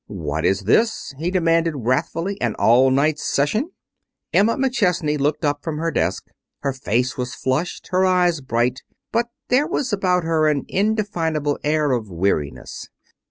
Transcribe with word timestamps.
"What 0.07 0.45
is 0.45 0.61
this?" 0.61 1.13
he 1.19 1.29
demanded 1.29 1.75
wrathfully, 1.77 2.41
"an 2.41 2.55
all 2.55 2.89
night 2.89 3.19
session?" 3.19 3.69
Emma 4.33 4.55
McChesney 4.55 5.19
looked 5.19 5.45
up 5.45 5.61
from 5.61 5.77
her 5.77 5.91
desk. 5.91 6.25
Her 6.61 6.73
face 6.73 7.19
was 7.19 7.35
flushed, 7.35 7.89
her 7.91 8.03
eyes 8.03 8.41
bright, 8.41 8.81
but 9.11 9.27
there 9.49 9.67
was 9.67 9.93
about 9.93 10.23
her 10.23 10.47
an 10.47 10.65
indefinable 10.67 11.59
air 11.63 11.91
of 11.91 12.09
weariness. 12.09 12.89